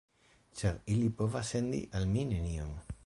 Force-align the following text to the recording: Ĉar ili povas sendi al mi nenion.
Ĉar 0.61 0.79
ili 0.95 1.11
povas 1.19 1.53
sendi 1.57 1.83
al 2.01 2.09
mi 2.15 2.25
nenion. 2.33 2.75